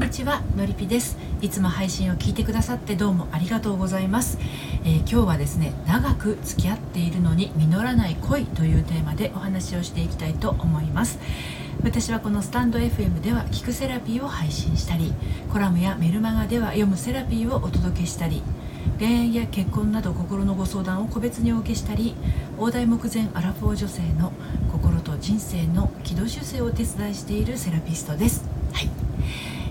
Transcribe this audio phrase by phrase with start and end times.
[0.00, 1.18] んにちはのりぴです。
[1.42, 4.38] いつも配信を聞いてくださってどうもありがとうございます、
[4.82, 11.18] えー、今日はですね長く付き合っているのに実らない恋というテーマでお話をしていきたいと思います。
[11.82, 15.12] 私はこのスタンド FM では聞くセラピーを配信したり
[15.52, 18.42] コラムやメルマガでは読むセラピーをお届けしたり
[18.98, 22.14] 恋愛や結婚など心のご相談を個別にお受けしたり
[22.58, 24.32] 大台目前アラフォー女性の
[24.72, 28.49] 心と人生の軌道修正をお手伝いしているセラピストです。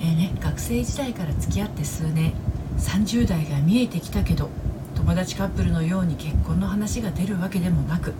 [0.00, 2.32] えーね、学生時代から付き合って数年
[2.78, 4.48] 30代が見えてきたけど
[4.96, 8.14] 友達カップルのように結婚の話が出るわけでもなく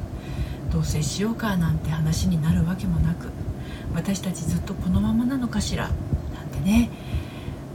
[0.70, 3.28] 同棲しようかなんて話になるわけもなく
[3.94, 5.94] 私たちずっとこのままなのかしらなん
[6.52, 6.90] てね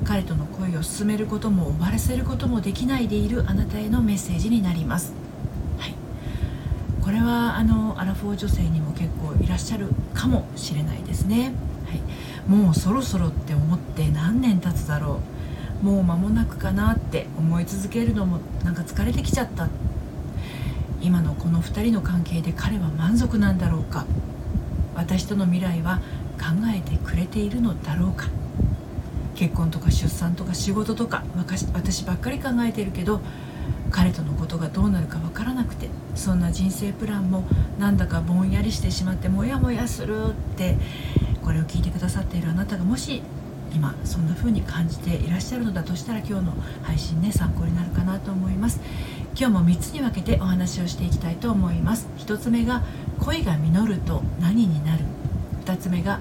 [0.04, 5.14] 彼との恋を進めることも終わらせることもできないでいるあなたへのメッセージになります、
[5.80, 5.96] はい、
[7.04, 11.54] これはあのアラフォー女性にも結構いらっしゃるかもしれないですね、
[11.88, 12.02] はい、
[12.48, 15.20] もうそろそろって思って何年経つだろ
[15.82, 15.86] う。
[15.86, 19.68] もう間もなくかなって思い続けるのもなんか疲れてきちゃった。
[21.02, 24.06] 今のこの2人の関係で彼は満足なんだろうか。
[24.96, 26.00] 私との未来は
[26.38, 28.28] 考えてくれているのだろうか。
[29.36, 31.24] 結婚とか出産とか仕事とか
[31.74, 33.20] 私ばっかり考えてるけど
[33.92, 37.44] 彼とのことがどうなるか分からなくてそんな人生プランも
[37.78, 40.78] なんだかぼんやりしてしまってモヤモヤするって
[41.46, 43.22] これを聞いてくださっているあなたがもし
[43.74, 48.82] 今そんな風に感じていらっしゃるのだとしたら今日の配信ね参考になるかなと思います。
[49.38, 52.08] 今日も3つに分けてお話をしていきたいと思います。
[52.18, 52.84] 1つ目が
[53.20, 55.04] 恋が実ると何になる
[55.66, 56.20] ？2つ目が、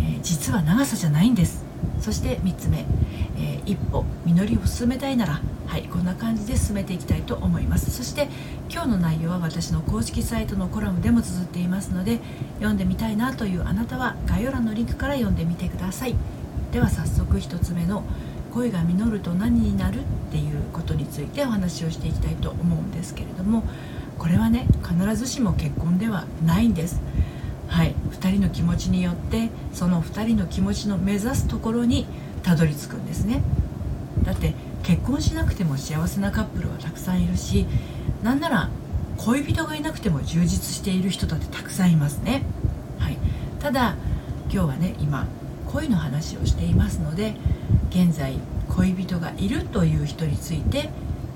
[0.00, 1.64] え、実は長さじゃないんです。
[2.00, 2.84] そして3つ目、
[3.36, 4.04] えー、一歩。
[4.24, 5.40] 実りを進めたいなら。
[5.68, 7.90] はいこんな感じで進めていきたいと思います。
[7.90, 8.28] そして
[8.70, 12.20] 今日の内容は私の公式サイトのコラムでも綴っていますので
[12.54, 16.14] 読んでみたいなというあなたは概要欄のリンクから読んでみてください。
[16.72, 18.02] では早速1つ目の
[18.54, 23.62] 恋が実ると何になるっていうことについてお話をしていきたいと思うんですけれども
[24.18, 27.02] これはね必ずしも結婚ではないんです。
[27.68, 27.94] はい。
[28.10, 32.06] 2人の気持ちによってその2人の気持ちの目指すところに
[32.42, 33.42] たどり着くんですね。
[34.24, 37.66] だって結婚しなくても幸せなカップルはたくさんいるし
[38.22, 38.70] なんなら
[39.16, 42.42] 恋人がいなくても充実している人だってたくさんいますね、
[42.98, 43.18] はい、
[43.60, 43.96] ただ
[44.50, 45.26] 今日はね今
[45.66, 47.34] 恋の話をしていますので
[47.90, 50.88] 現在恋人がいるという人について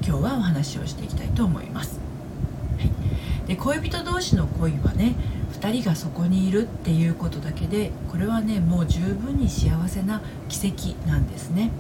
[0.04, 2.00] 今日はお話をしていきたいと思います、
[2.78, 2.84] は
[3.44, 5.14] い、で恋人同士の恋はね
[5.62, 11.71] 2人がそこにいるっていうことだけでこれはねもう十分に幸せな奇跡なんですね。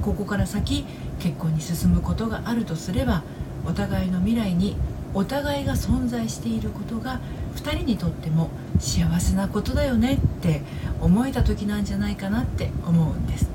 [0.00, 0.86] ここから先
[1.18, 3.22] 結婚に進むことがあるとすれば
[3.66, 4.76] お互いの未来に
[5.12, 7.20] お互いが存在していることが
[7.56, 10.62] 2人にとっても幸せなことだよねって
[11.02, 13.50] 思えた時なんじゃないかなって思うんです。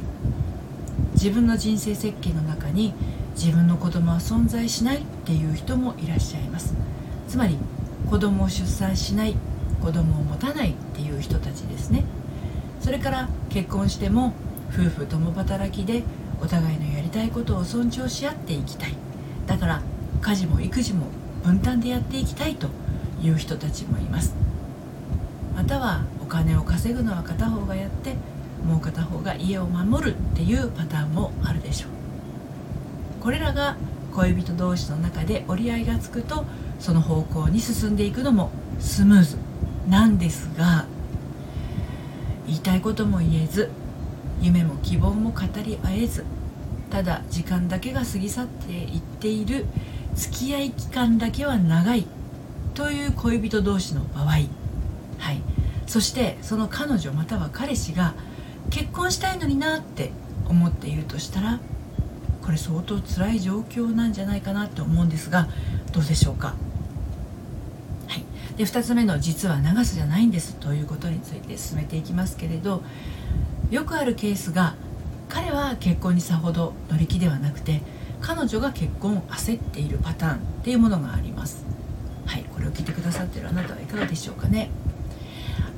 [1.13, 2.93] 自分の人生設計の中に
[3.35, 6.75] 自分の子供は存在しないっていう人もいらっしゃいます。
[7.27, 7.57] つまり
[8.07, 9.35] 子供を出産しない
[9.83, 12.05] 子供を持たないっていう人たちですね。
[12.79, 14.33] それから結婚しても
[14.71, 16.03] 夫婦共働きで
[16.41, 18.95] お互いのやりたいことを尊重し合っていきたい。
[19.45, 19.81] だから
[20.21, 21.07] 家事も育児も
[21.43, 22.69] 分担でやっていきたいと
[23.21, 24.33] いう人たちもいます。
[25.53, 28.15] またはお金を稼ぐのは片方がやって
[28.65, 33.21] もう片方が家を守るっていうパターンもあるでしょう。
[33.21, 33.75] これらが
[34.13, 36.45] 恋人同士の中で折り合いがつくと
[36.79, 38.49] その方向に進んでいくのも
[38.79, 39.37] スムーズ。
[39.89, 40.85] なんですが
[42.47, 43.69] 言いたいことも言えず
[44.41, 46.25] 夢も希望も語り合えず
[46.89, 49.65] ただ時間だけが過ぎ去っていっている
[50.15, 52.05] 付き合い期間だけは長い
[52.73, 54.47] という恋人同士の場合、はい、
[55.87, 58.13] そしてその彼女または彼氏が
[58.69, 60.11] 結婚したいのになって
[60.47, 61.59] 思っているとしたら
[62.41, 65.47] これ相当辛い状況なんじゃないかなって思うんですが
[65.93, 66.55] どうでしょうか？
[68.57, 72.83] で2つ目の実は長さじゃないんですということについて進めていきますけれど
[73.71, 74.75] よくあるケースが
[75.29, 77.81] 彼は結婚にさほど乗り気ではなくて
[78.21, 81.65] 彼女が結婚を焦っているパターンっていうものがあります。
[82.25, 84.69] はいこれを聞いてくださってるあなたはいかがでしょうかね。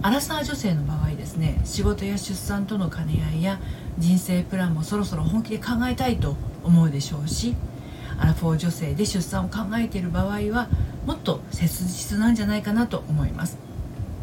[0.01, 3.59] アラサー女性の場合ですね仕事や出産との兼ね合いや
[3.97, 7.55] 人生プランもそろそろ本気で考えたいと思うでしょうし
[8.19, 10.67] アラフォー女性で出産を考えている場合は
[11.05, 13.57] もっと切実なんじゃないかなと思います。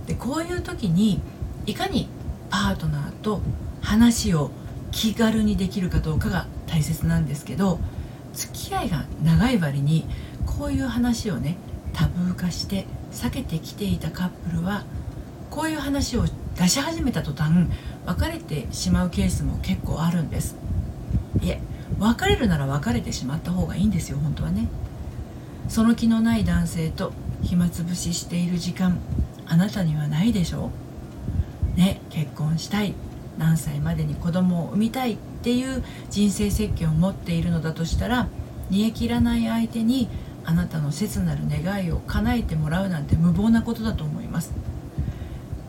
[0.07, 1.21] でこういう時に
[1.67, 2.09] いかに
[2.51, 3.41] パートナーと
[3.81, 4.51] 話を
[4.91, 7.79] 気軽にできるかどうかが大切なんですけど
[8.35, 10.07] 付き合いが長い割に
[10.47, 11.57] こういう話をね
[11.93, 14.85] タブー化して避けてきていたカップルは
[15.51, 16.25] こういう話を
[16.57, 17.69] 出し始めた途端
[18.07, 20.57] 別れてしまうケースも結構あるんです。
[21.43, 21.61] いえ
[21.99, 24.67] 別れるなら別れてしまった方がいいんですよ本当はね。
[25.69, 27.13] その気のない男性と
[27.43, 28.99] 暇つぶししている時間
[29.47, 30.71] あなたにはないでしょ
[31.75, 31.79] う？
[31.79, 32.95] ね結婚したい。
[33.39, 38.29] 何歳までに子供を産みたいっていう人生設計を持っているのだとしたら
[38.69, 40.09] 煮え切らない相手に
[40.45, 44.53] あなたの切なる願いを叶えてもらうなんて無謀なことだと思います。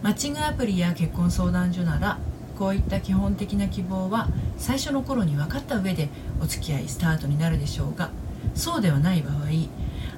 [0.01, 2.19] マッチングアプリや結婚相談所なら
[2.59, 6.09] こういった基本的な希望は最初の頃に分かった上で
[6.41, 8.09] お付き合いスタートになるでしょうが
[8.53, 9.35] そうではない場合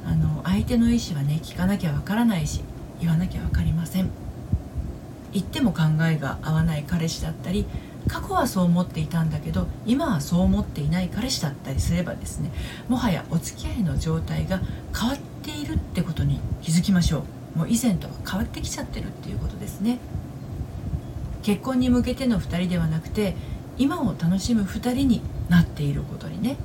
[0.05, 2.61] あの相手の意思はね聞かなきゃ分からないし
[2.99, 4.09] 言わなきゃ分かりません。
[5.33, 7.65] 言っても考えが合わない彼氏だったり
[8.07, 12.51] 過去はそう思っていたんだけど今はそう思っていない彼氏だったりすればですね
[12.87, 14.61] もはやお付き合いの状態が
[14.97, 17.23] 変わっているってことに気づきましょ
[17.55, 17.59] う。
[17.59, 19.99] もう以前とは変わってきちゃってるっていうことですね。
[21.43, 23.35] 結婚に向けての2人ではなくて
[23.77, 26.57] 今を楽しむ2人になっていることにね。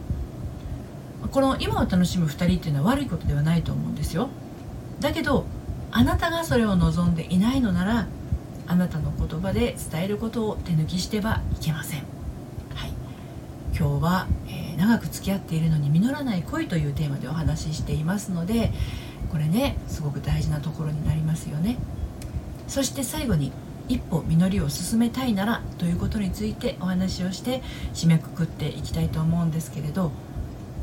[1.29, 4.29] この今を楽しむ2人っていうのは悪いことではないと思うんですよ。
[5.01, 5.45] だけど
[5.93, 8.07] あなたがそれを望んでいないのなら
[8.67, 12.01] あなたの言葉で伝えることを手抜きしてはいけません、
[12.75, 12.93] はい、
[13.77, 18.71] 今日は、えー、長く付き合っているのに実らない恋というテーマでお話ししていますので
[19.33, 21.79] これねすごく大事なところになりますよね。
[22.69, 23.51] そして最後に
[23.89, 27.63] 一歩実りを進めたいならということについてお話をして
[27.93, 30.13] 締めくくっていきたいと思うんですけれど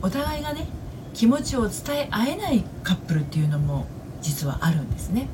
[0.01, 0.67] お互いがね
[1.13, 3.87] 気持ちを伝え合えないカップルっていうのも
[4.21, 5.27] 実はあるんですね。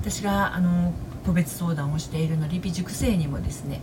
[0.00, 0.92] 私があの
[1.24, 3.80] 個別相談をしているのリピ塾生にもですね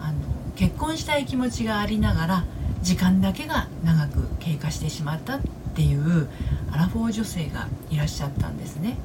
[0.00, 0.18] あの
[0.54, 2.44] 結婚したい気持ちがありながら
[2.82, 5.40] 時間だけが長く経過してしまったっ
[5.74, 6.28] ていう
[6.70, 8.96] アラフォー女性がいらっしゃったんですね。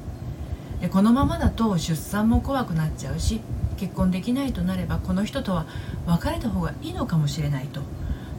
[0.79, 3.41] でこのままだと出産も怖くなっちゃうし
[3.77, 5.65] 結婚できないとなればこの人とは
[6.05, 7.81] 別れた方がいいのかもしれないと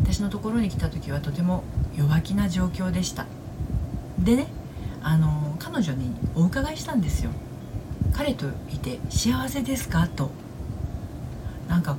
[0.05, 1.65] 私のところに来た時はとても
[1.97, 3.27] 弱気な状況でした。
[4.19, 4.47] でね
[5.03, 7.31] あの彼女にお伺いしたんですよ。
[8.13, 10.07] 彼といて幸せですか？
[10.09, 10.31] と。
[11.69, 11.99] なんかこ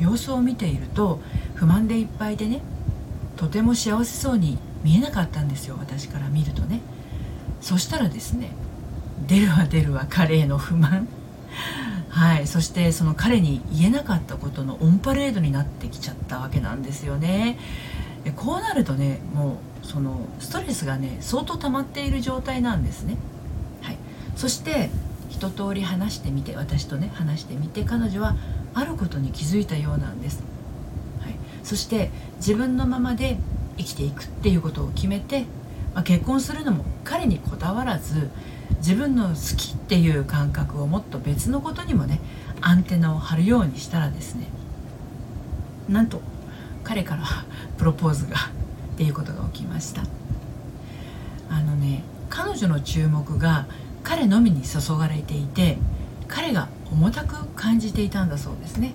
[0.00, 1.20] う様子を見ていると
[1.54, 2.60] 不満でいっぱいでね
[3.36, 5.76] とても幸せそうに見えなかったんですよ。
[5.78, 6.80] 私から見るとね。
[7.60, 8.50] そしたらですね
[9.28, 11.06] 出るわ出るわ彼への不満。
[12.12, 17.58] はいそしてその彼に言えなかったことのオンパレードになってきちゃったわけなんですよね。
[18.36, 23.16] こうなるとねもうそのストレスがね相当溜まっている状態なんですね。
[23.80, 23.96] はい。
[24.36, 24.90] そして
[25.30, 28.36] 一通り話してみて私とね話してみて彼女は
[28.74, 30.42] あることに気づいたようなんです、
[31.20, 33.38] はい、そして自分のままで
[33.76, 35.46] 生きていくっていうことを決めて、
[35.94, 38.30] まあ、結婚するのも彼にこだわらず
[38.78, 42.20] 自分の好きっていう感覚をもっと別のことにもね
[42.60, 44.46] アンテナを張るようにしたらですね
[45.88, 46.20] なんと
[46.84, 47.24] 彼から
[47.76, 50.02] プロポーズがっていうことが起きました。
[51.50, 53.66] あのね彼女の注目が
[54.02, 55.78] 彼のみに注がれていて
[56.28, 58.94] 彼が重たく感じていたんだそうですね。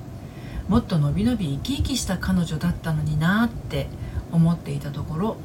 [0.68, 3.88] もっとのびのび生き生きした彼女だったのになって
[4.32, 5.38] 思っていたところ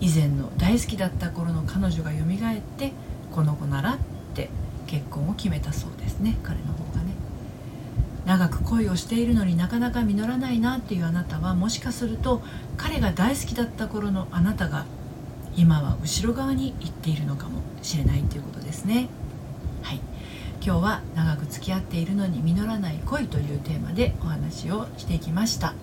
[0.00, 2.92] 以前の大好きだった頃の彼女が蘇って
[3.32, 3.98] この子ならっ
[4.34, 4.50] て
[4.86, 7.12] 結婚を決めたそうですね彼の方がね。
[8.26, 12.42] 長く恋をしているのになかなか実らないなっていうあなたはもしかすると
[12.76, 14.84] 彼が大好きだった頃のあなたが
[15.56, 19.08] 今は後ろ側に行っているのかもしれないということですね。
[19.82, 20.00] はい。
[20.62, 25.74] 今日は長く付き合っているのに実らない恋というテーマでお話をしていきました。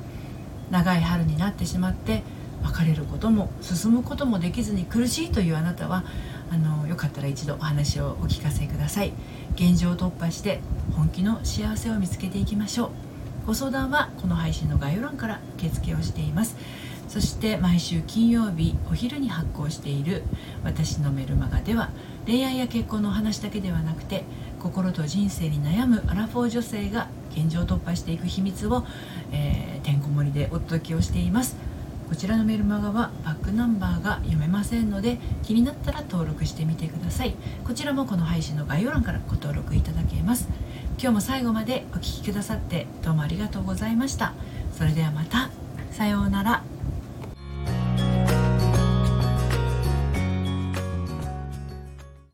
[0.70, 2.24] 長い春になってしまって
[2.64, 6.04] 別れることも進むこともできずに苦しいというあなたは
[6.52, 9.14] あのよかったら一度お話をお聞かせください。
[9.56, 10.62] 現状を突破して
[10.96, 12.90] 本気の幸せを見つけていきましょう。
[13.48, 16.56] ご相談はこの配信の概要欄から受付をしています。
[17.10, 20.24] そして毎週金曜日お昼に発行している
[20.64, 21.92] 私のメルマガでは
[22.26, 24.24] 恋愛や結婚の話だけではなくて
[24.60, 28.86] 心と人生に悩むアラフォー女性が現状を突破していく秘密を、
[29.32, 31.73] えー、てんこ盛りでお届けをしています。
[32.10, 37.36] こちらのメルマガはバックナンバーが読めませんので気になったら登録してみてください。
[37.66, 40.48] こちらもこの配信の概要欄からご登録いただけます。
[41.00, 44.34] 今日も最後までお聴きくださってどうもありがとうございました。
[44.78, 45.50] それではまた。
[45.92, 46.73] さようなら。